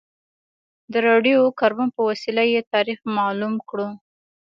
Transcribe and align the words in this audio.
د 0.91 0.93
راډیو 1.07 1.41
کاربن 1.59 1.87
په 1.95 2.01
وسیله 2.09 2.43
یې 2.53 2.61
تاریخ 2.73 2.99
معلوم 3.17 3.55
کړو. 3.69 3.89